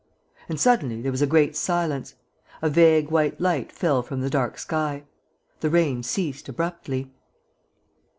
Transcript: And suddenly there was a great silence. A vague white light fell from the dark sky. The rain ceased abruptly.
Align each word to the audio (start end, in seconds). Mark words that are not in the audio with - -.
And 0.49 0.59
suddenly 0.59 0.99
there 0.99 1.11
was 1.11 1.21
a 1.21 1.27
great 1.27 1.55
silence. 1.55 2.15
A 2.63 2.71
vague 2.71 3.11
white 3.11 3.39
light 3.39 3.71
fell 3.71 4.01
from 4.01 4.21
the 4.21 4.31
dark 4.31 4.57
sky. 4.57 5.03
The 5.59 5.69
rain 5.69 6.01
ceased 6.01 6.49
abruptly. 6.49 7.13